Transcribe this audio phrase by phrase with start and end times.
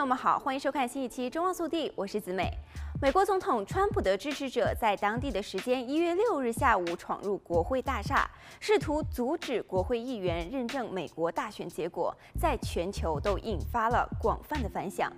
[0.00, 2.50] 朋友们好，欢迎收看新一期《中望速递》，我是子美。
[3.02, 8.26] 美国总统川普的支持者在当地的时间一月六日下午闯入国会大厦，
[8.60, 15.12] 试图阻止国会议员认证美国大选结果，在全球都引发了广泛的反响。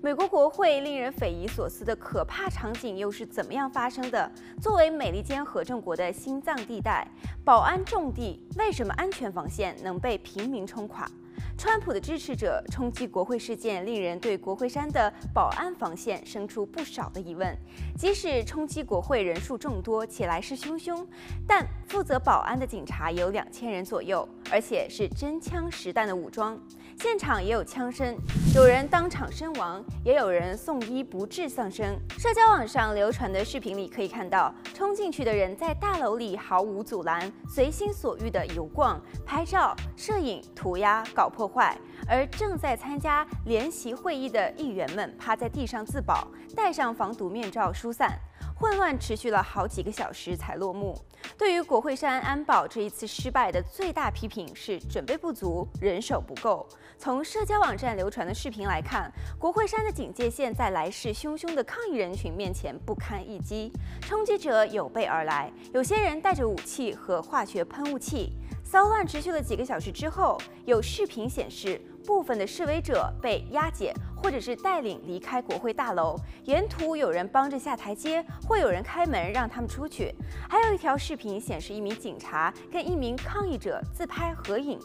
[0.00, 4.30] 美国国会令人匪夷所思的可怕场景又是怎么样发生的？
[4.62, 7.04] 作为美利坚合众国的心脏地带，
[7.44, 11.10] 保安重地，为什么安全防线能被平民冲垮？
[11.56, 17.56] 川普的支持者冲击国会事件，令人对国会山的保安防线生出不少的疑问。
[17.96, 21.06] 即使冲击国会人数众多且来势汹汹，
[21.46, 26.58] 但负责保安的警察有两千人左右，而且是真枪实弹的武装。
[26.98, 28.16] 现场也有枪声，
[28.54, 31.96] 有人当场身亡，也有人送医不治丧生。
[32.18, 41.78] 社交网上流传的视频里可以看到，冲进去的人在大楼里毫无阻拦，随心所欲地游逛、拍照、摄影、涂鸦、搞破坏。
[42.08, 48.18] 而正在参加联席会议的议员们趴在地上自保，戴上防毒面罩疏散。
[48.56, 50.96] 混乱持续了好几个小时才落幕。
[51.38, 56.68] 对于国会山安保这一次失败的最大批评是准备不足、人手不够。
[56.98, 59.08] 从社交网站流传的视频来看，
[59.38, 68.32] 国会山的警戒线在来势汹汹的抗议人群面前不堪一击，冲击者有备而来，有些人带着武器和化学喷雾器。
[68.64, 80.14] 骚乱持续了几个小时之后，有视频显示部分的示威者被押解，或者是带领离开国会大楼，沿途有人帮着下台阶，或有人开门让他们出去。
[80.48, 84.78] 还有一条视频显示一名警察跟一名抗议者自拍合影。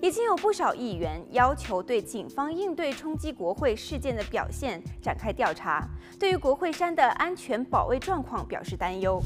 [0.00, 5.88] 已经有不少议员要求对警方应对冲击国会事件的表现展开调查，
[6.18, 9.22] 对于国会山的安全保卫状况表示担忧。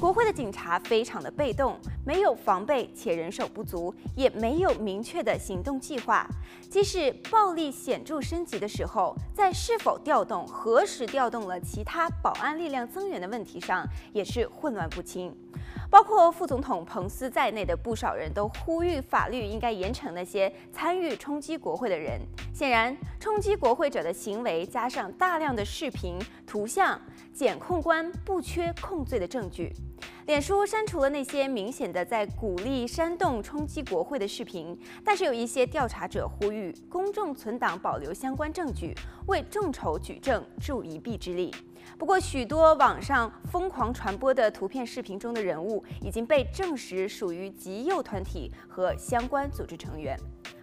[0.00, 6.26] 国会的警察非常的被动，没有防备且人手不足，也没有明确的行动计划。
[6.70, 15.36] 即使暴力显著升级的时候，在是否调动、何时调动了其他保安力量增援的问题上，也是混乱不清。
[15.90, 22.18] 包括副总统彭斯在内的不少人都呼吁法律应该严惩那些参与冲击国会的人。
[22.60, 27.00] 显然，冲击国会者的行为加上大量的视频、图像，
[27.32, 29.72] 检控官不缺控罪的证据。
[30.26, 38.94] 脸书删除了那些明显的在鼓励煽动冲击国会的视频，但是有一些调查者呼吁公众存档保留相关证据，
[39.26, 41.50] 为众筹举证助一臂之力。
[41.98, 50.14] 不过，许多网上疯狂传播的图片、视频中的人物已经被证实属于极右团体和相关组织成员。